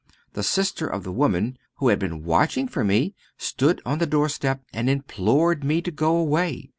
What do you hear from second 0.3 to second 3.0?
The sister of the woman, who had been watching for